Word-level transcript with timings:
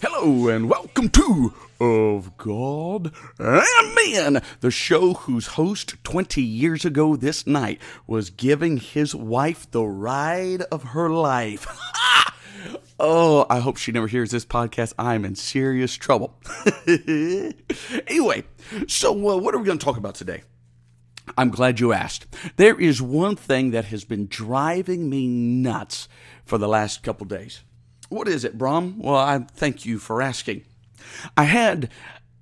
Hello 0.00 0.46
and 0.46 0.70
welcome 0.70 1.08
to 1.08 1.52
Of 1.80 2.36
God 2.36 3.12
and 3.40 3.94
Men, 3.96 4.42
the 4.60 4.70
show 4.70 5.14
whose 5.14 5.48
host 5.48 5.96
20 6.04 6.40
years 6.40 6.84
ago 6.84 7.16
this 7.16 7.48
night 7.48 7.80
was 8.06 8.30
giving 8.30 8.76
his 8.76 9.12
wife 9.12 9.68
the 9.72 9.82
ride 9.82 10.62
of 10.70 10.84
her 10.84 11.10
life. 11.10 11.66
oh, 13.00 13.44
I 13.50 13.58
hope 13.58 13.76
she 13.76 13.90
never 13.90 14.06
hears 14.06 14.30
this 14.30 14.46
podcast. 14.46 14.94
I'm 15.00 15.24
in 15.24 15.34
serious 15.34 15.96
trouble. 15.96 16.32
anyway, 18.06 18.44
so 18.86 19.12
uh, 19.12 19.36
what 19.36 19.52
are 19.52 19.58
we 19.58 19.66
going 19.66 19.78
to 19.78 19.84
talk 19.84 19.96
about 19.96 20.14
today? 20.14 20.44
I'm 21.36 21.50
glad 21.50 21.80
you 21.80 21.92
asked. 21.92 22.26
There 22.54 22.80
is 22.80 23.02
one 23.02 23.34
thing 23.34 23.72
that 23.72 23.86
has 23.86 24.04
been 24.04 24.28
driving 24.28 25.10
me 25.10 25.26
nuts 25.26 26.08
for 26.44 26.56
the 26.56 26.68
last 26.68 27.02
couple 27.02 27.26
days. 27.26 27.64
What 28.08 28.28
is 28.28 28.44
it, 28.44 28.56
Brom? 28.56 28.98
Well, 28.98 29.16
I 29.16 29.38
thank 29.52 29.84
you 29.84 29.98
for 29.98 30.22
asking. 30.22 30.64
I 31.36 31.44
had 31.44 31.90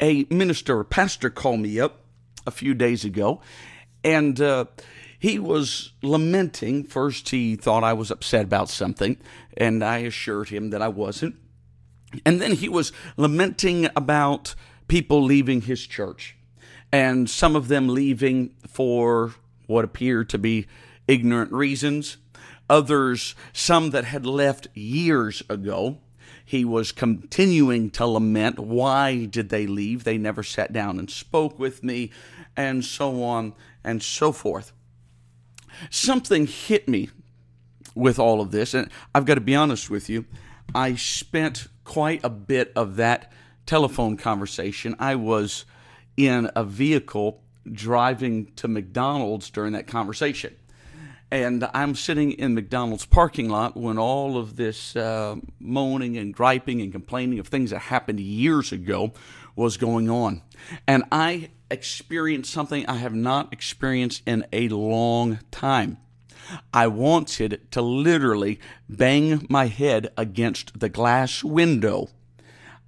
a 0.01 0.27
minister, 0.31 0.79
a 0.81 0.85
pastor, 0.85 1.31
call 1.31 1.57
me 1.57 1.81
up 1.81 2.05
a 2.47 2.51
few 2.51 2.73
days 2.75 3.05
ago, 3.05 3.41
and 4.05 4.41
uh, 4.41 4.67
he 5.19 5.39
was 5.39 5.93
lamenting. 6.03 6.85
First, 6.85 7.31
he 7.31 7.57
thought 7.57 7.83
I 7.83 7.95
was 7.95 8.13
upset 8.13 8.45
about 8.45 8.69
something, 8.69 9.17
and 9.57 9.83
I 9.83 9.99
assured 9.99 10.51
him 10.51 10.71
that 10.71 10.83
I 10.83 10.89
wasn't. 10.89 11.37
And 12.25 12.41
then 12.41 12.53
he 12.53 12.69
was 12.69 12.93
lamenting 13.17 13.89
about 13.97 14.55
people 14.87 15.23
leaving 15.23 15.63
his 15.63 15.85
church, 15.85 16.37
and 16.93 17.29
some 17.29 17.57
of 17.57 17.67
them 17.67 17.89
leaving 17.89 18.55
for 18.69 19.35
what 19.67 19.85
appeared 19.85 20.29
to 20.31 20.39
be 20.39 20.67
ignorant 21.09 21.53
reasons 21.53 22.19
others, 22.69 23.35
some 23.53 23.91
that 23.91 24.05
had 24.05 24.27
left 24.27 24.69
years 24.75 25.43
ago. 25.49 25.99
He 26.45 26.65
was 26.65 26.93
continuing 26.93 27.91
to 27.91 28.07
lament, 28.07 28.59
why 28.59 29.25
did 29.25 29.49
they 29.49 29.67
leave? 29.67 30.05
They 30.05 30.19
never 30.19 30.43
sat 30.43 30.73
down 30.73 30.99
and 30.99 31.11
spoke 31.11 31.59
with 31.59 31.83
me, 31.83 32.11
and 32.57 32.85
so 32.85 33.23
on 33.23 33.55
and 33.83 34.03
so 34.03 34.33
forth. 34.33 34.73
Something 35.91 36.47
hit 36.47 36.89
me 36.89 37.11
with 37.95 38.19
all 38.19 38.41
of 38.41 38.51
this, 38.51 38.75
and 38.75 38.91
I've 39.15 39.25
got 39.25 39.35
to 39.35 39.41
be 39.41 39.57
honest 39.57 39.91
with 39.91 40.09
you. 40.09 40.25
I 40.75 40.95
spent 40.95 41.69
quite 41.85 42.21
a 42.25 42.31
bit 42.31 42.73
of 42.77 42.97
that 42.97 43.33
telephone 43.65 44.17
conversation. 44.17 44.95
I 44.99 45.17
was 45.17 45.65
in 46.17 46.51
a 46.55 46.65
vehicle 46.65 47.43
driving 47.71 48.53
to 48.57 48.69
McDonald's 48.69 49.51
during 49.51 49.73
that 49.73 49.87
conversation. 49.87 50.55
And 51.31 51.69
I'm 51.75 51.97
sitting 51.97 52.33
in 52.33 52.55
McDonald's 52.55 53.05
parking 53.05 53.49
lot 53.49 53.77
when 53.77 53.99
all 53.99 54.39
of 54.39 54.57
this 54.57 54.95
uh, 54.95 55.37
moaning 55.59 56.17
and 56.17 56.33
griping 56.33 56.81
and 56.81 56.93
complaining 56.93 57.41
of 57.41 57.49
things 57.49 57.71
that 57.71 57.81
happened 57.81 58.21
years 58.21 58.71
ago 58.71 59.13
was 59.57 59.77
going 59.77 60.09
on. 60.09 60.43
And 60.87 61.03
I 61.11 61.51
experienced 61.71 62.53
something 62.53 62.87
I 62.87 62.97
have 62.97 63.15
not 63.15 63.53
experienced 63.53 64.23
in 64.25 64.47
a 64.53 64.69
long 64.69 65.41
time. 65.51 65.99
I 66.73 66.87
wanted 66.87 67.73
to 67.73 67.83
literally 67.83 68.61
bang 68.89 69.47
my 69.51 69.67
head 69.67 70.13
against 70.17 70.79
the 70.79 70.89
glass 70.89 71.43
window. 71.43 72.09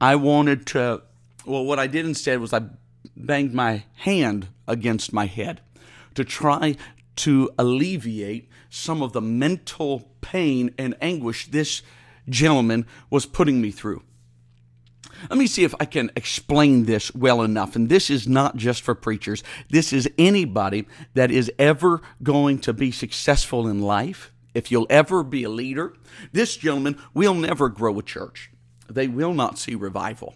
I 0.01 0.15
wanted 0.15 0.65
to, 0.69 1.03
well, 1.45 1.65
what 1.65 1.81
I 1.81 1.89
did 1.89 2.07
instead 2.07 2.39
was 2.39 2.53
I 2.53 2.63
banged 3.17 3.53
my 3.53 3.85
hand 3.97 4.49
against 4.69 5.13
my 5.13 5.27
head 5.27 5.61
to 6.15 6.25
try 6.25 6.77
to 7.19 7.51
alleviate 7.59 8.49
some 8.71 9.03
of 9.03 9.13
the 9.13 9.21
mental 9.21 10.11
pain 10.21 10.75
and 10.79 10.97
anguish 11.01 11.49
this 11.49 11.83
gentleman 12.29 12.87
was 13.11 13.27
putting 13.27 13.61
me 13.61 13.71
through. 13.71 14.03
Let 15.29 15.39
me 15.39 15.49
see 15.49 15.65
if 15.65 15.75
I 15.81 15.85
can 15.85 16.11
explain 16.15 16.85
this 16.85 17.13
well 17.15 17.43
enough. 17.43 17.75
And 17.75 17.89
this 17.89 18.09
is 18.09 18.29
not 18.29 18.57
just 18.57 18.83
for 18.83 18.95
preachers, 18.95 19.43
this 19.69 19.93
is 19.93 20.09
anybody 20.17 20.87
that 21.15 21.31
is 21.31 21.51
ever 21.59 22.01
going 22.23 22.61
to 22.61 22.73
be 22.73 22.93
successful 22.93 23.67
in 23.67 23.83
life. 23.83 24.33
If 24.55 24.71
you'll 24.71 24.87
ever 24.89 25.23
be 25.25 25.45
a 25.45 25.49
leader, 25.49 25.95
this 26.33 26.57
gentleman 26.57 27.01
will 27.15 27.35
never 27.35 27.69
grow 27.69 27.99
a 27.99 28.03
church. 28.03 28.51
They 28.89 29.09
will 29.09 29.35
not 29.35 29.59
see 29.59 29.75
revival. 29.75 30.35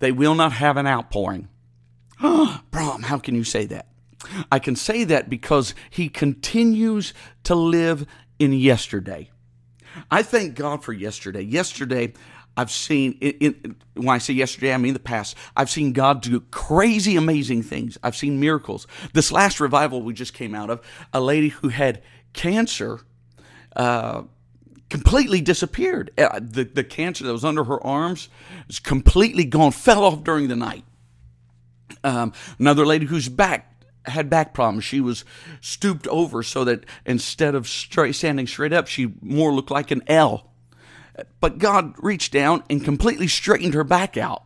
They 0.00 0.12
will 0.12 0.34
not 0.34 0.52
have 0.52 0.76
an 0.76 0.86
outpouring. 0.86 1.48
Brom, 2.20 3.02
how 3.02 3.18
can 3.18 3.34
you 3.34 3.44
say 3.44 3.66
that? 3.66 3.86
I 4.50 4.58
can 4.58 4.76
say 4.76 5.04
that 5.04 5.28
because 5.28 5.74
he 5.90 6.08
continues 6.08 7.12
to 7.44 7.54
live 7.54 8.06
in 8.38 8.52
yesterday. 8.52 9.30
I 10.10 10.22
thank 10.22 10.54
God 10.54 10.84
for 10.84 10.92
yesterday. 10.92 11.42
Yesterday, 11.42 12.12
I've 12.56 12.70
seen, 12.70 13.12
in, 13.20 13.76
when 13.94 14.08
I 14.08 14.18
say 14.18 14.32
yesterday, 14.32 14.72
I 14.72 14.78
mean 14.78 14.94
the 14.94 14.98
past. 14.98 15.36
I've 15.56 15.70
seen 15.70 15.92
God 15.92 16.22
do 16.22 16.40
crazy, 16.50 17.16
amazing 17.16 17.62
things. 17.62 17.98
I've 18.02 18.16
seen 18.16 18.40
miracles. 18.40 18.86
This 19.12 19.30
last 19.30 19.60
revival 19.60 20.02
we 20.02 20.14
just 20.14 20.32
came 20.32 20.54
out 20.54 20.70
of, 20.70 20.80
a 21.12 21.20
lady 21.20 21.48
who 21.48 21.68
had 21.68 22.02
cancer 22.32 23.00
uh, 23.74 24.22
completely 24.88 25.40
disappeared. 25.42 26.10
Uh, 26.16 26.40
the, 26.42 26.64
the 26.64 26.84
cancer 26.84 27.24
that 27.24 27.32
was 27.32 27.44
under 27.44 27.64
her 27.64 27.84
arms 27.84 28.28
is 28.68 28.78
completely 28.78 29.44
gone, 29.44 29.72
fell 29.72 30.04
off 30.04 30.24
during 30.24 30.48
the 30.48 30.56
night. 30.56 30.84
Um, 32.02 32.32
another 32.58 32.86
lady 32.86 33.06
whose 33.06 33.28
back 33.28 33.75
had 34.08 34.30
back 34.30 34.54
problems. 34.54 34.84
She 34.84 35.00
was 35.00 35.24
stooped 35.60 36.06
over 36.08 36.42
so 36.42 36.64
that 36.64 36.84
instead 37.04 37.54
of 37.54 37.68
straight, 37.68 38.14
standing 38.14 38.46
straight 38.46 38.72
up, 38.72 38.86
she 38.86 39.14
more 39.20 39.52
looked 39.52 39.70
like 39.70 39.90
an 39.90 40.02
L. 40.06 40.52
But 41.40 41.58
God 41.58 41.94
reached 41.98 42.32
down 42.32 42.62
and 42.68 42.84
completely 42.84 43.26
straightened 43.26 43.74
her 43.74 43.84
back 43.84 44.16
out. 44.16 44.42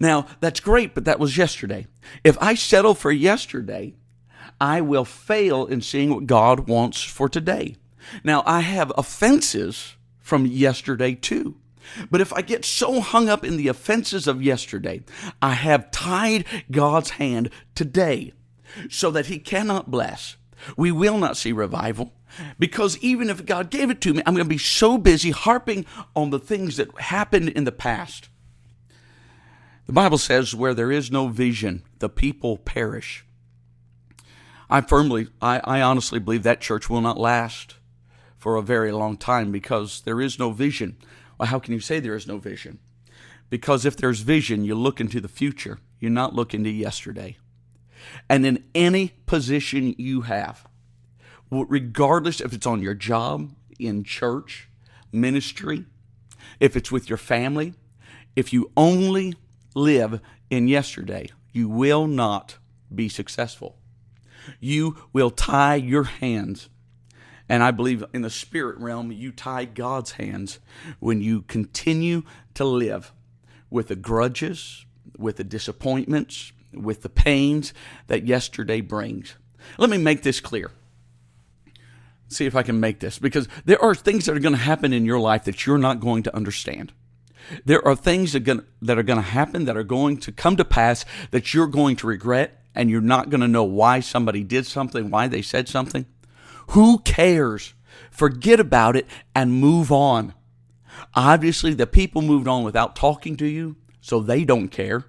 Now, 0.00 0.26
that's 0.40 0.60
great, 0.60 0.94
but 0.94 1.04
that 1.04 1.20
was 1.20 1.36
yesterday. 1.36 1.86
If 2.24 2.36
I 2.40 2.54
settle 2.54 2.94
for 2.94 3.12
yesterday, 3.12 3.94
I 4.60 4.80
will 4.80 5.04
fail 5.04 5.66
in 5.66 5.80
seeing 5.82 6.12
what 6.12 6.26
God 6.26 6.68
wants 6.68 7.02
for 7.02 7.28
today. 7.28 7.76
Now, 8.24 8.42
I 8.44 8.60
have 8.60 8.92
offenses 8.96 9.94
from 10.18 10.46
yesterday 10.46 11.14
too. 11.14 11.56
But 12.10 12.20
if 12.20 12.32
I 12.32 12.42
get 12.42 12.64
so 12.64 13.00
hung 13.00 13.28
up 13.28 13.44
in 13.44 13.56
the 13.56 13.68
offenses 13.68 14.26
of 14.26 14.42
yesterday, 14.42 15.02
I 15.40 15.52
have 15.52 15.90
tied 15.90 16.44
God's 16.70 17.10
hand 17.10 17.50
today 17.74 18.32
so 18.88 19.10
that 19.10 19.26
he 19.26 19.38
cannot 19.38 19.90
bless. 19.90 20.36
We 20.76 20.90
will 20.92 21.18
not 21.18 21.36
see 21.36 21.52
revival 21.52 22.12
because 22.58 22.98
even 22.98 23.30
if 23.30 23.46
God 23.46 23.70
gave 23.70 23.90
it 23.90 24.00
to 24.02 24.14
me, 24.14 24.22
I'm 24.26 24.34
going 24.34 24.44
to 24.44 24.48
be 24.48 24.58
so 24.58 24.98
busy 24.98 25.30
harping 25.30 25.86
on 26.14 26.30
the 26.30 26.38
things 26.38 26.76
that 26.76 27.00
happened 27.00 27.50
in 27.50 27.64
the 27.64 27.72
past. 27.72 28.28
The 29.86 29.92
Bible 29.92 30.18
says, 30.18 30.54
where 30.54 30.74
there 30.74 30.92
is 30.92 31.10
no 31.10 31.28
vision, 31.28 31.82
the 31.98 32.10
people 32.10 32.58
perish. 32.58 33.24
I 34.68 34.82
firmly, 34.82 35.28
I, 35.40 35.60
I 35.64 35.80
honestly 35.80 36.18
believe 36.18 36.42
that 36.42 36.60
church 36.60 36.90
will 36.90 37.00
not 37.00 37.18
last 37.18 37.76
for 38.36 38.56
a 38.56 38.62
very 38.62 38.92
long 38.92 39.16
time 39.16 39.50
because 39.50 40.02
there 40.02 40.20
is 40.20 40.38
no 40.38 40.50
vision. 40.50 40.98
Well, 41.38 41.48
how 41.48 41.58
can 41.58 41.72
you 41.72 41.80
say 41.80 42.00
there 42.00 42.14
is 42.14 42.26
no 42.26 42.38
vision? 42.38 42.80
Because 43.48 43.86
if 43.86 43.96
there's 43.96 44.20
vision, 44.20 44.64
you 44.64 44.74
look 44.74 45.00
into 45.00 45.20
the 45.20 45.28
future, 45.28 45.78
you're 45.98 46.10
not 46.10 46.34
looking 46.34 46.62
to 46.64 46.70
yesterday 46.70 47.38
and 48.28 48.46
in 48.46 48.64
any 48.74 49.12
position 49.26 49.94
you 49.98 50.22
have, 50.22 50.66
regardless 51.50 52.40
if 52.40 52.52
it's 52.52 52.66
on 52.66 52.82
your 52.82 52.94
job, 52.94 53.50
in 53.78 54.04
church, 54.04 54.68
ministry, 55.12 55.84
if 56.60 56.76
it's 56.76 56.92
with 56.92 57.08
your 57.08 57.18
family, 57.18 57.74
if 58.36 58.52
you 58.52 58.70
only 58.76 59.34
live 59.74 60.20
in 60.50 60.68
yesterday, 60.68 61.28
you 61.52 61.68
will 61.68 62.06
not 62.06 62.56
be 62.94 63.08
successful. 63.08 63.76
You 64.60 64.96
will 65.12 65.30
tie 65.30 65.76
your 65.76 66.04
hands. 66.04 66.68
And 67.48 67.62
I 67.62 67.70
believe 67.70 68.04
in 68.12 68.22
the 68.22 68.30
spirit 68.30 68.78
realm, 68.78 69.10
you 69.10 69.32
tie 69.32 69.64
God's 69.64 70.12
hands 70.12 70.58
when 71.00 71.20
you 71.20 71.42
continue 71.42 72.22
to 72.54 72.64
live 72.64 73.12
with 73.70 73.88
the 73.88 73.96
grudges, 73.96 74.84
with 75.16 75.36
the 75.36 75.44
disappointments, 75.44 76.52
with 76.72 77.02
the 77.02 77.08
pains 77.08 77.72
that 78.06 78.26
yesterday 78.26 78.80
brings. 78.80 79.34
Let 79.78 79.90
me 79.90 79.98
make 79.98 80.22
this 80.22 80.40
clear. 80.40 80.70
See 82.28 82.46
if 82.46 82.54
I 82.54 82.62
can 82.62 82.78
make 82.78 83.00
this 83.00 83.18
because 83.18 83.48
there 83.64 83.82
are 83.82 83.94
things 83.94 84.26
that 84.26 84.36
are 84.36 84.40
going 84.40 84.54
to 84.54 84.60
happen 84.60 84.92
in 84.92 85.06
your 85.06 85.20
life 85.20 85.44
that 85.44 85.66
you're 85.66 85.78
not 85.78 86.00
going 86.00 86.22
to 86.24 86.36
understand. 86.36 86.92
There 87.64 87.86
are 87.86 87.96
things 87.96 88.32
that, 88.32 88.48
are 88.48 89.02
going 89.02 89.18
to 89.18 89.22
happen 89.22 89.64
that 89.64 89.76
are 89.76 89.84
going 89.84 90.18
to 90.18 90.32
come 90.32 90.56
to 90.56 90.64
pass 90.64 91.04
that 91.30 91.54
you're 91.54 91.66
going 91.66 91.96
to 91.96 92.06
regret 92.06 92.62
and 92.74 92.90
you're 92.90 93.00
not 93.00 93.30
going 93.30 93.40
to 93.40 93.48
know 93.48 93.64
why 93.64 94.00
somebody 94.00 94.44
did 94.44 94.66
something, 94.66 95.10
why 95.10 95.28
they 95.28 95.42
said 95.42 95.68
something. 95.68 96.04
Who 96.68 96.98
cares? 96.98 97.74
Forget 98.10 98.60
about 98.60 98.96
it 98.96 99.06
and 99.34 99.52
move 99.52 99.90
on. 99.90 100.34
Obviously, 101.14 101.74
the 101.74 101.86
people 101.86 102.22
moved 102.22 102.46
on 102.46 102.64
without 102.64 102.94
talking 102.94 103.36
to 103.38 103.46
you, 103.46 103.76
so 104.00 104.20
they 104.20 104.44
don't 104.44 104.68
care. 104.68 105.06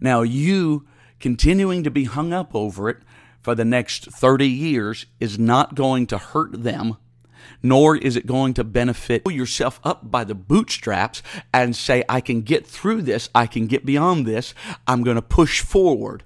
Now, 0.00 0.22
you 0.22 0.86
continuing 1.20 1.82
to 1.84 1.90
be 1.90 2.04
hung 2.04 2.32
up 2.32 2.54
over 2.54 2.88
it 2.88 2.98
for 3.40 3.54
the 3.54 3.64
next 3.64 4.06
30 4.06 4.46
years 4.46 5.06
is 5.20 5.38
not 5.38 5.74
going 5.74 6.06
to 6.08 6.18
hurt 6.18 6.62
them. 6.62 6.96
nor 7.62 7.96
is 7.96 8.16
it 8.16 8.26
going 8.26 8.54
to 8.54 8.64
benefit 8.64 9.24
pull 9.24 9.32
yourself 9.32 9.80
up 9.84 10.10
by 10.10 10.24
the 10.24 10.34
bootstraps 10.34 11.22
and 11.52 11.74
say, 11.74 12.04
I 12.08 12.20
can 12.20 12.42
get 12.42 12.66
through 12.66 13.02
this, 13.02 13.28
I 13.34 13.46
can 13.46 13.66
get 13.66 13.84
beyond 13.84 14.26
this, 14.26 14.54
I'm 14.86 15.02
going 15.02 15.16
to 15.16 15.22
push 15.22 15.60
forward. 15.60 16.24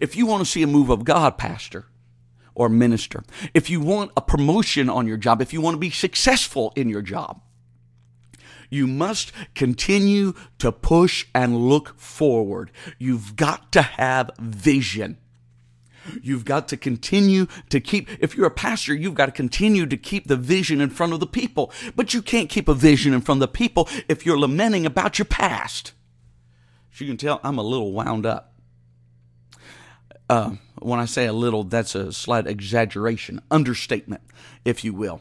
If 0.00 0.16
you 0.16 0.26
want 0.26 0.44
to 0.44 0.50
see 0.50 0.62
a 0.62 0.66
move 0.66 0.90
of 0.90 1.04
God, 1.04 1.36
Pastor, 1.36 1.86
or 2.54 2.68
minister, 2.68 3.22
if 3.54 3.68
you 3.70 3.80
want 3.80 4.12
a 4.16 4.20
promotion 4.22 4.88
on 4.88 5.06
your 5.06 5.16
job, 5.16 5.42
if 5.42 5.52
you 5.52 5.60
want 5.60 5.74
to 5.74 5.80
be 5.80 5.90
successful 5.90 6.72
in 6.76 6.88
your 6.88 7.02
job, 7.02 7.40
you 8.72 8.86
must 8.86 9.32
continue 9.54 10.32
to 10.58 10.72
push 10.72 11.26
and 11.34 11.68
look 11.68 11.98
forward. 11.98 12.70
You've 12.98 13.36
got 13.36 13.70
to 13.72 13.82
have 13.82 14.30
vision. 14.40 15.18
You've 16.22 16.46
got 16.46 16.68
to 16.68 16.78
continue 16.78 17.46
to 17.68 17.80
keep, 17.80 18.08
if 18.18 18.34
you're 18.34 18.46
a 18.46 18.50
pastor, 18.50 18.94
you've 18.94 19.14
got 19.14 19.26
to 19.26 19.32
continue 19.32 19.84
to 19.86 19.96
keep 19.96 20.26
the 20.26 20.36
vision 20.36 20.80
in 20.80 20.88
front 20.88 21.12
of 21.12 21.20
the 21.20 21.26
people. 21.26 21.70
But 21.94 22.14
you 22.14 22.22
can't 22.22 22.48
keep 22.48 22.66
a 22.66 22.74
vision 22.74 23.12
in 23.12 23.20
front 23.20 23.42
of 23.42 23.52
the 23.52 23.58
people 23.58 23.88
if 24.08 24.24
you're 24.24 24.38
lamenting 24.38 24.86
about 24.86 25.18
your 25.18 25.26
past. 25.26 25.92
As 26.92 27.00
you 27.00 27.06
can 27.06 27.18
tell, 27.18 27.40
I'm 27.44 27.58
a 27.58 27.62
little 27.62 27.92
wound 27.92 28.24
up. 28.24 28.54
Uh, 30.30 30.52
when 30.80 30.98
I 30.98 31.04
say 31.04 31.26
a 31.26 31.32
little, 31.32 31.62
that's 31.62 31.94
a 31.94 32.10
slight 32.10 32.46
exaggeration, 32.46 33.42
understatement, 33.50 34.22
if 34.64 34.82
you 34.82 34.94
will. 34.94 35.20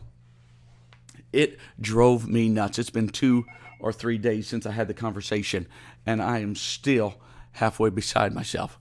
It 1.33 1.57
drove 1.79 2.27
me 2.27 2.49
nuts. 2.49 2.79
It's 2.79 2.89
been 2.89 3.09
two 3.09 3.45
or 3.79 3.91
three 3.91 4.17
days 4.17 4.47
since 4.47 4.65
I 4.65 4.71
had 4.71 4.87
the 4.87 4.93
conversation, 4.93 5.67
and 6.05 6.21
I 6.21 6.39
am 6.39 6.55
still 6.55 7.15
halfway 7.53 7.89
beside 7.89 8.33
myself. 8.33 8.79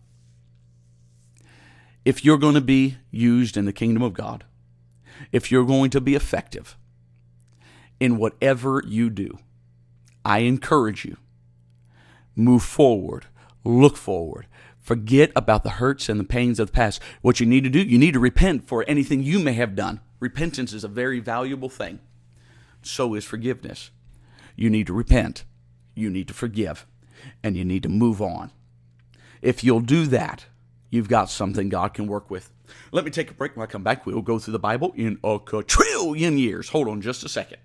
If 2.04 2.24
you're 2.24 2.38
going 2.38 2.54
to 2.54 2.60
be 2.60 2.96
used 3.10 3.56
in 3.56 3.64
the 3.64 3.72
kingdom 3.72 4.02
of 4.02 4.14
God, 4.14 4.44
if 5.32 5.50
you're 5.50 5.64
going 5.64 5.90
to 5.90 6.00
be 6.00 6.14
effective 6.14 6.76
in 7.98 8.16
whatever 8.16 8.82
you 8.86 9.10
do, 9.10 9.38
I 10.24 10.40
encourage 10.40 11.04
you 11.04 11.16
move 12.36 12.62
forward, 12.62 13.26
look 13.64 13.96
forward. 13.96 14.46
Forget 14.78 15.30
about 15.36 15.62
the 15.62 15.70
hurts 15.70 16.08
and 16.08 16.18
the 16.18 16.24
pains 16.24 16.58
of 16.58 16.68
the 16.68 16.72
past. 16.72 17.02
What 17.20 17.38
you 17.38 17.44
need 17.44 17.64
to 17.64 17.70
do, 17.70 17.80
you 17.80 17.98
need 17.98 18.14
to 18.14 18.18
repent 18.18 18.66
for 18.66 18.82
anything 18.88 19.22
you 19.22 19.38
may 19.38 19.52
have 19.52 19.76
done. 19.76 20.00
Repentance 20.20 20.72
is 20.72 20.84
a 20.84 20.88
very 20.88 21.20
valuable 21.20 21.68
thing 21.68 22.00
so 22.82 23.14
is 23.14 23.24
forgiveness. 23.24 23.90
You 24.56 24.70
need 24.70 24.86
to 24.86 24.92
repent, 24.92 25.44
you 25.94 26.10
need 26.10 26.28
to 26.28 26.34
forgive, 26.34 26.86
and 27.42 27.56
you 27.56 27.64
need 27.64 27.82
to 27.84 27.88
move 27.88 28.20
on. 28.20 28.50
If 29.42 29.64
you'll 29.64 29.80
do 29.80 30.06
that, 30.06 30.46
you've 30.90 31.08
got 31.08 31.30
something 31.30 31.68
God 31.68 31.94
can 31.94 32.06
work 32.06 32.30
with. 32.30 32.52
Let 32.92 33.04
me 33.04 33.10
take 33.10 33.30
a 33.30 33.34
break. 33.34 33.56
When 33.56 33.64
I 33.64 33.70
come 33.70 33.82
back, 33.82 34.06
we'll 34.06 34.22
go 34.22 34.38
through 34.38 34.52
the 34.52 34.58
Bible 34.58 34.92
in 34.96 35.18
a 35.24 35.38
quadrillion 35.38 36.38
years. 36.38 36.68
Hold 36.70 36.88
on 36.88 37.00
just 37.00 37.24
a 37.24 37.28
second. 37.28 37.58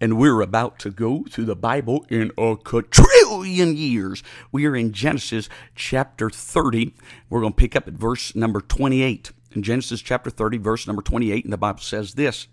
And 0.00 0.16
we're 0.16 0.40
about 0.40 0.78
to 0.80 0.90
go 0.90 1.24
through 1.28 1.44
the 1.44 1.56
Bible 1.56 2.06
in 2.08 2.32
a 2.38 2.56
quadrillion 2.56 3.76
years. 3.76 4.22
We 4.50 4.66
are 4.66 4.74
in 4.74 4.92
Genesis 4.92 5.48
chapter 5.74 6.30
30. 6.30 6.94
We're 7.28 7.40
going 7.40 7.52
to 7.52 7.56
pick 7.56 7.76
up 7.76 7.86
at 7.86 7.94
verse 7.94 8.34
number 8.34 8.60
28. 8.60 9.32
In 9.52 9.62
Genesis 9.62 10.00
chapter 10.00 10.30
30, 10.30 10.58
verse 10.58 10.86
number 10.86 11.02
28, 11.02 11.44
and 11.44 11.52
the 11.52 11.58
Bible 11.58 11.80
says 11.80 12.14
this 12.14 12.48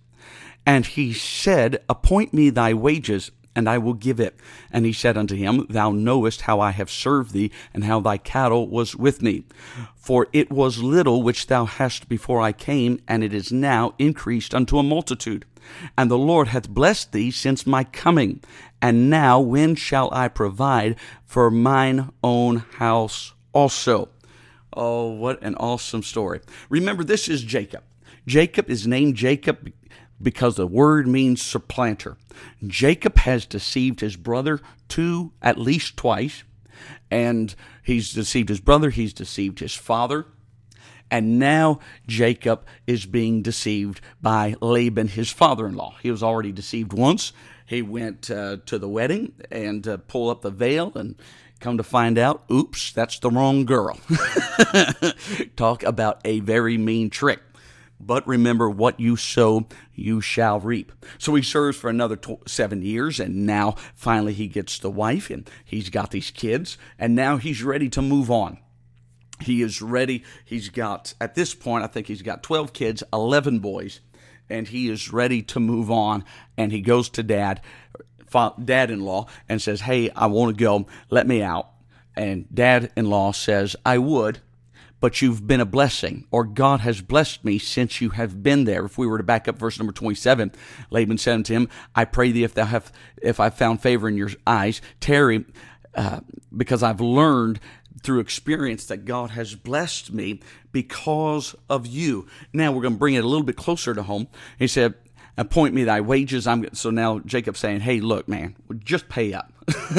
And 0.66 0.86
he 0.86 1.14
said, 1.14 1.84
Appoint 1.88 2.34
me 2.34 2.50
thy 2.50 2.74
wages 2.74 3.32
and 3.58 3.68
I 3.68 3.80
will 3.80 3.96
give 3.96 4.20
it. 4.20 4.40
And 4.72 4.86
he 4.86 4.94
said 4.94 5.18
unto 5.18 5.36
him, 5.36 5.66
Thou 5.68 5.92
knowest 5.92 6.42
how 6.42 6.60
I 6.60 6.70
have 6.70 6.92
served 6.92 7.34
thee, 7.34 7.52
and 7.74 7.84
how 7.84 8.00
thy 8.00 8.18
cattle 8.18 8.70
was 8.70 8.96
with 8.96 9.24
me. 9.24 9.46
For 9.96 10.28
it 10.32 10.52
was 10.52 10.84
little 10.84 11.24
which 11.24 11.48
thou 11.48 11.66
hast 11.66 12.08
before 12.08 12.40
I 12.40 12.52
came, 12.52 13.00
and 13.08 13.24
it 13.24 13.34
is 13.34 13.52
now 13.52 13.96
increased 13.98 14.54
unto 14.54 14.78
a 14.78 14.84
multitude. 14.84 15.44
And 15.98 16.12
the 16.12 16.20
Lord 16.20 16.50
hath 16.50 16.70
blessed 16.70 17.14
thee 17.14 17.32
since 17.32 17.66
my 17.66 17.84
coming. 17.84 18.42
And 18.80 19.10
now 19.10 19.40
when 19.40 19.74
shall 19.74 20.10
I 20.14 20.28
provide 20.28 20.96
for 21.26 21.50
mine 21.50 22.12
own 22.24 22.58
house 22.58 23.34
also? 23.54 24.10
Oh, 24.72 25.08
what 25.14 25.42
an 25.42 25.56
awesome 25.56 26.04
story. 26.04 26.42
Remember, 26.70 27.04
this 27.04 27.28
is 27.28 27.42
Jacob. 27.42 27.84
Jacob 28.28 28.70
is 28.70 28.86
named 28.86 29.16
Jacob 29.16 29.72
because 30.22 30.56
the 30.56 30.68
word 30.68 31.08
means 31.08 31.42
supplanter. 31.42 32.18
Jacob 32.66 33.18
has 33.20 33.46
deceived 33.46 34.00
his 34.00 34.16
brother 34.16 34.60
two, 34.88 35.32
at 35.42 35.58
least 35.58 35.98
twice, 35.98 36.44
and 37.10 37.56
he's 37.84 38.14
deceived 38.14 38.50
his 38.50 38.60
brother, 38.60 38.90
he's 38.90 39.14
deceived 39.14 39.60
his 39.60 39.74
father, 39.74 40.26
and 41.10 41.40
now 41.40 41.80
Jacob 42.08 42.66
is 42.86 43.06
being 43.06 43.42
deceived 43.42 44.02
by 44.22 44.56
Laban, 44.62 45.08
his 45.08 45.32
father 45.32 45.68
in 45.68 45.76
law. 45.76 45.96
He 46.02 46.12
was 46.12 46.22
already 46.22 46.52
deceived 46.52 46.94
once. 46.94 47.32
He 47.66 47.82
went 47.82 48.30
uh, 48.30 48.58
to 48.66 48.78
the 48.78 48.90
wedding 48.90 49.34
and 49.52 49.88
uh, 49.88 49.98
pull 49.98 50.30
up 50.30 50.42
the 50.42 50.52
veil 50.52 50.92
and 50.96 51.16
come 51.60 51.78
to 51.78 51.84
find 51.84 52.18
out, 52.18 52.44
oops, 52.52 52.92
that's 52.92 53.20
the 53.20 53.30
wrong 53.30 53.66
girl. 53.66 54.00
Talk 55.56 55.84
about 55.84 56.22
a 56.24 56.40
very 56.42 56.78
mean 56.78 57.10
trick. 57.10 57.40
But 58.00 58.28
remember, 58.28 58.70
what 58.70 59.00
you 59.00 59.16
sow, 59.16 59.68
you 59.94 60.22
shall 60.22 60.60
reap. 60.60 60.92
So 61.18 61.34
he 61.36 61.42
serves 61.42 61.78
for 61.78 61.90
another 61.90 62.20
seven 62.46 62.82
years, 62.82 63.20
and 63.20 63.46
now 63.46 63.76
finally 63.96 64.34
he 64.34 64.48
gets 64.48 64.78
the 64.78 64.92
wife, 64.92 65.30
and 65.30 65.50
he's 65.66 65.90
got 65.90 66.12
these 66.12 66.30
kids, 66.30 66.78
and 67.00 67.16
now 67.16 67.38
he's 67.38 67.64
ready 67.64 67.90
to 67.90 68.02
move 68.02 68.30
on. 68.30 68.60
He 69.40 69.62
is 69.62 69.82
ready. 69.82 70.24
He's 70.46 70.70
got, 70.70 71.14
at 71.22 71.36
this 71.36 71.54
point, 71.54 71.84
I 71.84 71.88
think 71.88 72.08
he's 72.08 72.22
got 72.22 72.44
12 72.44 72.74
kids, 72.74 73.04
11 73.14 73.60
boys, 73.60 74.00
and 74.50 74.68
he 74.68 74.90
is 74.90 75.12
ready 75.12 75.42
to 75.44 75.60
move 75.60 75.92
on. 75.92 76.24
And 76.58 76.72
he 76.72 76.82
goes 76.82 77.10
to 77.10 77.24
dad, 77.24 77.62
dad 78.64 78.92
in 78.92 79.02
law, 79.02 79.28
and 79.48 79.62
says, 79.62 79.82
Hey, 79.82 80.10
I 80.12 80.28
want 80.28 80.58
to 80.58 80.64
go. 80.64 80.88
Let 81.10 81.28
me 81.28 81.42
out. 81.42 81.70
And 82.16 82.48
dad 82.52 82.92
in 82.96 83.10
law 83.10 83.32
says, 83.32 83.76
I 83.86 84.00
would 84.00 84.40
but 85.00 85.22
you've 85.22 85.46
been 85.46 85.62
a 85.62 85.66
blessing, 85.66 86.26
or 86.32 86.44
God 86.44 86.80
has 86.82 87.02
blessed 87.02 87.46
me 87.46 87.60
since 87.60 88.02
you 88.02 88.10
have 88.12 88.42
been 88.42 88.64
there. 88.64 88.86
If 88.86 88.98
we 88.98 89.08
were 89.08 89.18
to 89.18 89.24
back 89.24 89.48
up 89.48 89.58
verse 89.58 89.78
number 89.78 89.94
27, 89.94 90.52
Laban 90.90 91.18
said 91.18 91.36
unto 91.36 91.54
him, 91.54 91.70
I 91.96 92.06
pray 92.06 92.32
thee 92.32 92.44
if 92.44 92.54
thou 92.54 92.66
have, 92.66 92.92
if 93.22 93.40
I've 93.40 93.56
found 93.56 93.82
favor 93.82 94.08
in 94.08 94.18
your 94.18 94.32
eyes, 94.46 94.82
tarry, 95.00 95.46
uh, 95.96 96.22
because 96.56 96.84
I've 96.84 97.02
learned 97.02 97.60
through 98.02 98.20
experience 98.20 98.86
that 98.86 99.06
God 99.06 99.32
has 99.32 99.56
blessed 99.56 100.14
me 100.14 100.42
because 100.72 101.56
of 101.70 101.86
you. 101.86 102.28
Now 102.54 102.72
we're 102.72 102.82
going 102.82 102.94
to 102.94 103.00
bring 103.00 103.16
it 103.16 103.24
a 103.24 103.28
little 103.28 103.46
bit 103.46 103.56
closer 103.56 103.94
to 103.94 104.04
home. 104.04 104.28
He 104.58 104.68
said, 104.68 104.96
appoint 105.38 105.74
me 105.74 105.84
thy 105.84 106.02
wages. 106.02 106.48
I'm 106.48 106.74
so 106.74 106.90
now 106.90 107.20
Jacob's 107.20 107.60
saying, 107.60 107.82
Hey, 107.82 108.00
look, 108.00 108.28
man, 108.28 108.56
just 108.84 109.08
pay 109.08 109.34
up. 109.34 109.52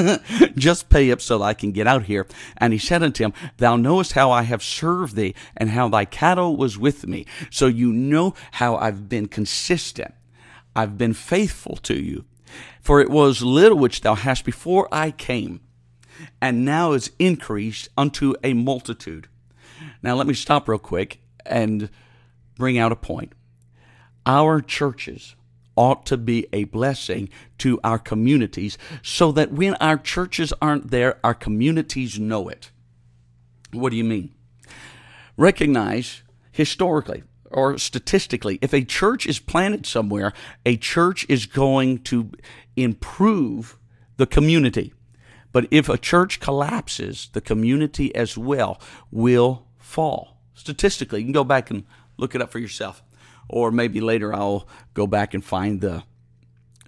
just 0.57 0.89
pay 0.89 1.13
up 1.13 1.21
so 1.21 1.39
that 1.39 1.45
I 1.45 1.55
can 1.55 1.73
get 1.73 1.87
out 1.87 2.05
here. 2.05 2.27
And 2.57 2.73
he 2.73 2.79
said 2.79 3.03
unto 3.03 3.25
him, 3.25 3.33
Thou 3.59 3.77
knowest 3.77 4.13
how 4.13 4.31
I 4.31 4.43
have 4.43 4.63
served 4.63 5.15
thee, 5.15 5.35
and 5.57 5.71
how 5.71 5.89
thy 5.89 6.05
cattle 6.05 6.57
was 6.57 6.79
with 6.79 7.07
me. 7.07 7.27
So 7.51 7.67
you 7.67 7.93
know 7.93 8.35
how 8.53 8.77
I've 8.77 9.09
been 9.09 9.29
consistent. 9.29 10.15
I've 10.75 10.99
been 10.99 11.15
faithful 11.15 11.77
to 11.77 11.95
you. 11.95 12.25
For 12.81 13.01
it 13.01 13.11
was 13.11 13.43
little 13.43 13.79
which 13.79 14.01
thou 14.01 14.15
hast 14.15 14.45
before 14.45 14.89
I 14.91 15.11
came, 15.11 15.61
and 16.41 16.65
now 16.65 16.93
is 16.93 17.11
increased 17.19 17.89
unto 17.97 18.35
a 18.43 18.55
multitude. 18.55 19.29
Now 20.03 20.15
let 20.15 20.27
me 20.27 20.35
stop 20.35 20.67
real 20.67 20.79
quick 20.79 21.21
and 21.45 21.91
bring 22.57 22.79
out 22.79 22.93
a 22.93 22.97
point 22.97 23.33
our 24.29 24.61
churches 24.61 25.35
ought 25.75 26.05
to 26.05 26.17
be 26.17 26.47
a 26.53 26.65
blessing 26.65 27.31
to 27.57 27.81
our 27.83 27.99
communities 27.99 28.77
so 29.03 29.33
that 29.33 29.51
when 29.51 29.75
our 29.77 29.97
churches 29.97 30.53
aren't 30.61 30.91
there, 30.91 31.19
our 31.25 31.35
communities 31.35 32.19
know 32.19 32.49
it. 32.49 32.71
What 33.73 33.91
do 33.91 33.97
you 33.97 34.05
mean? 34.05 34.35
Recognize 35.37 36.23
historically 36.53 37.23
or 37.51 37.79
statistically, 37.79 38.59
if 38.61 38.75
a 38.75 38.85
church 38.85 39.27
is 39.27 39.39
planted 39.39 39.87
somewhere, 39.87 40.35
a 40.67 40.77
church 40.77 41.25
is 41.29 41.47
going 41.47 42.01
to 42.01 42.31
improve 42.77 43.79
the 44.19 44.27
community. 44.27 44.93
But 45.53 45.67
if 45.71 45.89
a 45.89 45.97
church 45.97 46.41
collapses, 46.41 47.31
the 47.33 47.41
community 47.41 48.15
as 48.15 48.37
well 48.37 48.79
will 49.11 49.67
fall. 49.79 50.37
Statistically, 50.53 51.21
you 51.21 51.27
can 51.27 51.33
go 51.33 51.45
back 51.45 51.71
and 51.71 51.85
look 52.19 52.35
it 52.35 52.43
up 52.43 52.51
for 52.51 52.59
yourself 52.59 53.03
or 53.49 53.71
maybe 53.71 54.01
later 54.01 54.35
I'll 54.35 54.69
go 54.95 55.07
back 55.07 55.35
and 55.35 55.45
find 55.45 55.81
the 55.81 56.05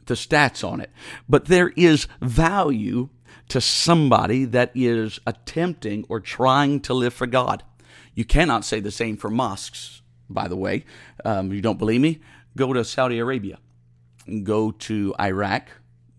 the 0.07 0.15
stats 0.15 0.67
on 0.67 0.81
it. 0.81 0.91
But 1.29 1.45
there 1.45 1.69
is 1.77 2.09
value 2.21 3.11
to 3.49 3.61
somebody 3.61 4.45
that 4.45 4.73
is 4.75 5.21
attempting 5.25 6.05
or 6.09 6.19
trying 6.19 6.81
to 6.81 6.95
live 6.95 7.15
for 7.15 7.27
God. 7.27 7.63
You 8.15 8.25
cannot 8.25 8.65
say 8.65 8.81
the 8.81 8.91
same 8.91 9.17
for 9.17 9.31
mosques 9.31 10.01
by 10.31 10.49
the 10.49 10.57
way. 10.57 10.85
Um, 11.25 11.53
you 11.53 11.61
don't 11.61 11.79
believe 11.79 12.01
me? 12.01 12.21
Go 12.57 12.73
to 12.73 12.85
Saudi 12.85 13.19
Arabia, 13.19 13.59
go 14.43 14.71
to 14.71 15.15
Iraq, 15.21 15.69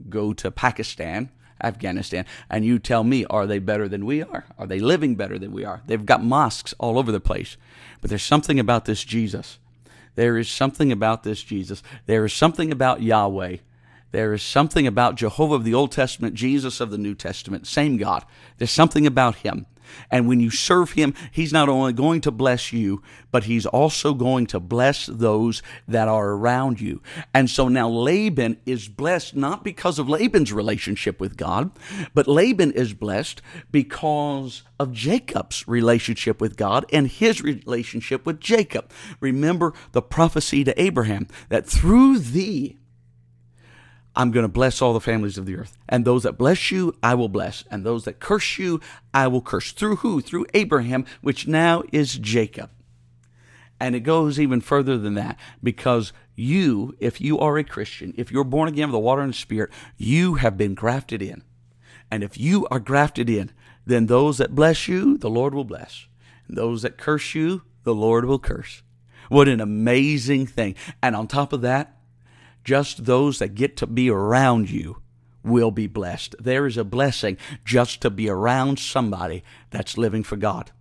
go 0.10 0.34
to 0.34 0.52
Pakistan, 0.52 1.30
Afghanistan, 1.64 2.26
and 2.50 2.66
you 2.66 2.80
tell 2.80 3.04
me, 3.04 3.26
are 3.26 3.46
they 3.46 3.60
better 3.60 3.88
than 3.88 4.06
we 4.06 4.22
are? 4.22 4.46
Are 4.58 4.68
they 4.68 4.80
living 4.80 5.16
better 5.16 5.38
than 5.40 5.52
we 5.52 5.66
are? 5.66 5.82
They've 5.86 6.06
got 6.06 6.24
mosques 6.24 6.74
all 6.80 6.98
over 6.98 7.12
the 7.12 7.20
place. 7.20 7.58
But 8.02 8.10
there's 8.10 8.24
something 8.24 8.60
about 8.60 8.86
this 8.86 9.04
Jesus. 9.04 9.60
There 10.16 10.38
is 10.38 10.50
something 10.50 10.92
about 10.92 11.24
this 11.24 11.42
Jesus. 11.42 11.82
There 12.06 12.26
is 12.26 12.34
something 12.34 12.72
about 12.72 13.02
Yahweh. 13.02 13.58
There 14.12 14.34
is 14.34 14.44
something 14.44 14.86
about 14.86 15.16
Jehovah 15.16 15.56
of 15.56 15.64
the 15.64 15.74
Old 15.74 15.92
Testament, 15.92 16.36
Jesus 16.36 16.82
of 16.82 16.92
the 16.92 16.98
New 16.98 17.16
Testament, 17.16 17.66
same 17.66 17.98
God. 17.98 18.26
There's 18.58 18.72
something 18.72 19.08
about 19.08 19.38
him 19.38 19.66
and 20.10 20.28
when 20.28 20.40
you 20.40 20.50
serve 20.50 20.92
him, 20.92 21.14
he's 21.32 21.54
not 21.54 21.70
only 21.70 21.94
going 21.94 22.22
to 22.22 22.32
bless 22.32 22.74
you, 22.74 23.02
but 23.32 23.46
he's 23.46 23.66
also 23.66 24.14
going 24.14 24.46
to 24.48 24.60
bless 24.60 25.06
those 25.06 25.62
that 25.88 26.08
are 26.08 26.32
around 26.32 26.82
you. 26.82 27.02
And 27.34 27.50
so 27.50 27.68
now 27.68 27.90
Laban 27.90 28.58
is 28.66 28.88
blessed 28.88 29.36
not 29.36 29.64
because 29.64 30.00
of 30.00 30.10
Laban's 30.10 30.52
relationship 30.52 31.20
with 31.20 31.38
God, 31.38 31.72
but 32.14 32.28
Laban 32.28 32.72
is 32.72 32.94
blessed 32.94 33.42
because 33.72 34.64
of 34.80 34.92
Jacob's 34.92 35.68
relationship 35.68 36.42
with 36.42 36.58
God 36.58 36.86
and 36.92 37.08
his 37.08 37.42
relationship 37.42 38.26
with 38.26 38.40
Jacob. 38.40 38.92
Remember 39.20 39.74
the 39.92 40.02
prophecy 40.02 40.64
to 40.64 40.82
Abraham 40.82 41.28
that 41.50 41.68
through 41.68 42.20
thee, 42.20 42.78
I'm 44.16 44.32
going 44.32 44.44
to 44.44 44.50
bless 44.50 44.82
all 44.82 44.94
the 44.94 45.00
families 45.00 45.38
of 45.38 45.46
the 45.46 45.56
earth. 45.56 45.78
And 45.88 46.04
those 46.04 46.24
that 46.24 46.38
bless 46.38 46.72
you, 46.72 46.96
I 47.02 47.16
will 47.16 47.30
bless. 47.30 47.64
And 47.72 47.86
those 47.86 48.06
that 48.06 48.20
curse 48.20 48.58
you, 48.58 48.82
I 49.14 49.28
will 49.28 49.42
curse. 49.42 49.72
Through 49.72 49.98
who? 49.98 50.22
Through 50.22 50.48
Abraham, 50.54 51.06
which 51.22 51.48
now 51.48 51.84
is 51.92 52.18
Jacob. 52.18 52.70
And 53.80 53.96
it 53.96 54.02
goes 54.02 54.40
even 54.40 54.62
further 54.62 54.98
than 54.98 55.16
that 55.16 55.40
because 55.64 56.14
you, 56.36 56.96
if 57.00 57.20
you 57.20 57.40
are 57.40 57.58
a 57.58 57.64
Christian, 57.64 58.14
if 58.18 58.32
you're 58.32 58.44
born 58.44 58.68
again 58.68 58.86
of 58.86 58.92
the 58.92 59.00
water 59.00 59.22
and 59.22 59.34
the 59.34 59.38
Spirit, 59.38 59.72
you 59.98 60.36
have 60.36 60.58
been 60.58 60.76
grafted 60.76 61.22
in. 61.22 61.44
And 62.12 62.24
if 62.24 62.38
you 62.38 62.68
are 62.68 62.80
grafted 62.80 63.30
in, 63.30 63.52
then 63.86 64.06
those 64.06 64.38
that 64.38 64.54
bless 64.54 64.88
you, 64.88 65.18
the 65.18 65.30
Lord 65.30 65.56
will 65.56 65.64
bless. 65.64 66.06
And 66.48 66.58
those 66.58 66.82
that 66.82 66.98
curse 66.98 67.34
you, 67.34 67.64
the 67.84 67.96
Lord 67.96 68.26
will 68.26 68.40
curse. 68.40 68.84
What 69.30 69.48
an 69.48 69.62
amazing 69.62 70.46
thing. 70.46 70.76
And 71.02 71.16
on 71.16 71.28
top 71.28 71.54
of 71.54 71.62
that, 71.62 71.98
just 72.64 73.06
those 73.06 73.40
that 73.40 73.56
get 73.56 73.78
to 73.78 73.88
be 73.88 74.10
around 74.10 74.70
you 74.70 75.02
will 75.44 75.72
be 75.72 75.88
blessed. 75.88 76.36
There 76.40 76.68
is 76.68 76.78
a 76.78 76.84
blessing 76.84 77.38
just 77.66 78.02
to 78.02 78.10
be 78.10 78.30
around 78.30 78.80
somebody 78.80 79.44
that's 79.72 79.98
living 79.98 80.24
for 80.24 80.36
God. 80.36 80.72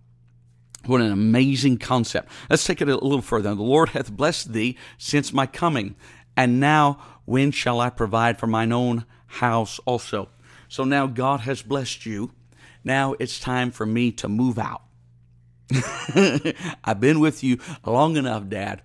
What 0.85 1.01
an 1.01 1.11
amazing 1.11 1.77
concept. 1.77 2.29
Let's 2.49 2.65
take 2.65 2.81
it 2.81 2.89
a 2.89 2.93
little 2.93 3.21
further. 3.21 3.53
The 3.53 3.61
Lord 3.61 3.89
hath 3.89 4.11
blessed 4.11 4.53
thee 4.53 4.77
since 4.97 5.33
my 5.33 5.45
coming, 5.45 5.95
and 6.35 6.59
now 6.59 6.99
when 7.25 7.51
shall 7.51 7.79
I 7.79 7.89
provide 7.89 8.39
for 8.39 8.47
mine 8.47 8.71
own 8.71 9.05
house 9.27 9.79
also? 9.85 10.29
So 10.67 10.83
now 10.83 11.05
God 11.05 11.41
has 11.41 11.61
blessed 11.61 12.05
you. 12.05 12.31
Now 12.83 13.13
it's 13.19 13.39
time 13.39 13.71
for 13.71 13.85
me 13.85 14.11
to 14.13 14.27
move 14.27 14.57
out. 14.57 14.81
I've 16.83 16.99
been 16.99 17.19
with 17.19 17.43
you 17.43 17.59
long 17.85 18.17
enough, 18.17 18.49
Dad 18.49 18.81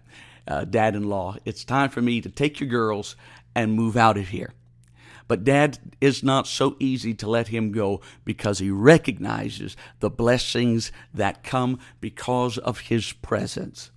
uh, 0.46 0.64
dad 0.64 0.94
in 0.94 1.08
law, 1.08 1.36
it's 1.44 1.64
time 1.64 1.90
for 1.90 2.00
me 2.00 2.20
to 2.20 2.30
take 2.30 2.60
your 2.60 2.68
girls 2.68 3.16
and 3.54 3.72
move 3.72 3.96
out 3.96 4.16
of 4.16 4.28
here. 4.28 4.52
But 5.28 5.44
dad 5.44 5.78
is 6.00 6.22
not 6.22 6.46
so 6.46 6.76
easy 6.78 7.12
to 7.14 7.28
let 7.28 7.48
him 7.48 7.72
go 7.72 8.00
because 8.24 8.60
he 8.60 8.70
recognizes 8.70 9.76
the 9.98 10.10
blessings 10.10 10.92
that 11.12 11.42
come 11.42 11.80
because 12.00 12.58
of 12.58 12.80
his 12.80 13.12
presence. 13.12 13.90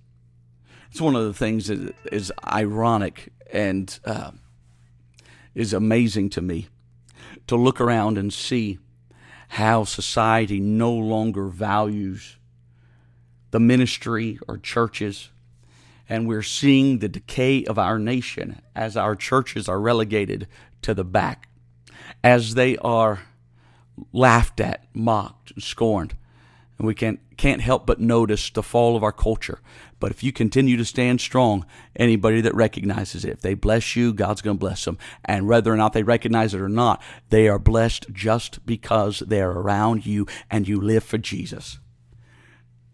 It's 0.90 1.00
one 1.00 1.14
of 1.14 1.24
the 1.24 1.34
things 1.34 1.68
that 1.68 1.94
is 2.10 2.32
ironic 2.44 3.32
and 3.52 3.96
uh, 4.04 4.32
is 5.54 5.72
amazing 5.72 6.30
to 6.30 6.40
me 6.40 6.66
to 7.46 7.56
look 7.56 7.80
around 7.80 8.18
and 8.18 8.32
see 8.32 8.78
how 9.50 9.84
society 9.84 10.58
no 10.58 10.92
longer 10.92 11.46
values 11.46 12.38
the 13.50 13.60
ministry 13.60 14.38
or 14.48 14.58
churches 14.58 15.30
and 16.10 16.26
we're 16.26 16.42
seeing 16.42 16.98
the 16.98 17.08
decay 17.08 17.64
of 17.64 17.78
our 17.78 17.96
nation 17.98 18.60
as 18.74 18.96
our 18.96 19.14
churches 19.14 19.68
are 19.68 19.80
relegated 19.80 20.48
to 20.82 20.92
the 20.92 21.04
back, 21.04 21.48
as 22.24 22.54
they 22.54 22.76
are 22.78 23.20
laughed 24.12 24.60
at, 24.60 24.84
mocked, 24.92 25.52
and 25.52 25.62
scorned. 25.62 26.16
And 26.78 26.86
we 26.86 26.94
can't, 26.94 27.20
can't 27.36 27.60
help 27.60 27.86
but 27.86 28.00
notice 28.00 28.50
the 28.50 28.62
fall 28.62 28.96
of 28.96 29.04
our 29.04 29.12
culture. 29.12 29.60
But 30.00 30.10
if 30.10 30.24
you 30.24 30.32
continue 30.32 30.76
to 30.78 30.84
stand 30.84 31.20
strong, 31.20 31.64
anybody 31.94 32.40
that 32.40 32.54
recognizes 32.54 33.24
it, 33.24 33.30
if 33.30 33.40
they 33.42 33.54
bless 33.54 33.94
you, 33.94 34.12
God's 34.12 34.42
going 34.42 34.56
to 34.56 34.60
bless 34.60 34.84
them. 34.86 34.98
And 35.24 35.46
whether 35.46 35.72
or 35.72 35.76
not 35.76 35.92
they 35.92 36.02
recognize 36.02 36.54
it 36.54 36.60
or 36.60 36.68
not, 36.68 37.00
they 37.28 37.46
are 37.46 37.58
blessed 37.58 38.06
just 38.12 38.66
because 38.66 39.20
they're 39.20 39.50
around 39.50 40.06
you 40.06 40.26
and 40.50 40.66
you 40.66 40.80
live 40.80 41.04
for 41.04 41.18
Jesus. 41.18 41.78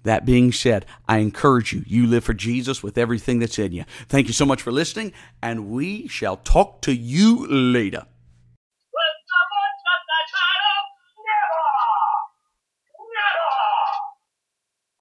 That 0.06 0.24
being 0.24 0.52
said, 0.52 0.86
I 1.08 1.18
encourage 1.18 1.72
you, 1.72 1.82
you 1.84 2.06
live 2.06 2.22
for 2.22 2.32
Jesus 2.32 2.80
with 2.80 2.96
everything 2.96 3.40
that's 3.40 3.58
in 3.58 3.72
you. 3.72 3.84
Thank 4.08 4.28
you 4.28 4.32
so 4.32 4.46
much 4.46 4.62
for 4.62 4.70
listening, 4.70 5.12
and 5.42 5.68
we 5.68 6.06
shall 6.06 6.36
talk 6.36 6.80
to 6.82 6.94
you 6.94 7.44
later. 7.48 8.06